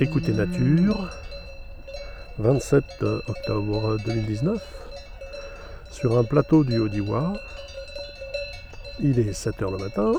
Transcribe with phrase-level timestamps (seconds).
[0.00, 1.10] Écoutez Nature,
[2.38, 2.84] 27
[3.26, 4.62] octobre 2019,
[5.90, 7.32] sur un plateau du Haut-Diwa.
[9.00, 10.12] Il est 7 h le matin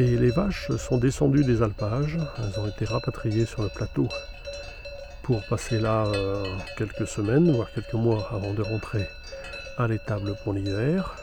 [0.00, 2.18] et les vaches sont descendues des alpages.
[2.38, 4.08] Elles ont été rapatriées sur le plateau
[5.22, 6.44] pour passer là euh,
[6.76, 9.06] quelques semaines, voire quelques mois avant de rentrer
[9.78, 11.14] à l'étable pour l'hiver.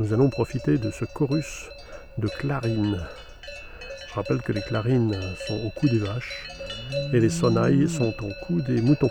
[0.00, 1.70] Nous allons profiter de ce chorus
[2.18, 3.06] de clarines
[4.16, 5.14] rappelle que les clarines
[5.46, 6.46] sont au cou des vaches
[7.12, 9.10] et les sonnailles sont au cou des moutons.